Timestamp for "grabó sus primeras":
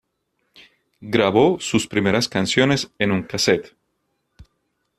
1.01-2.27